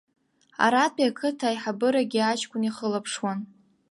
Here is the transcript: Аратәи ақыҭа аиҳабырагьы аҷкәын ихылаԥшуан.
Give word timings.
Аратәи 0.65 1.07
ақыҭа 1.09 1.47
аиҳабырагьы 1.49 2.19
аҷкәын 2.21 2.63
ихылаԥшуан. 2.65 3.39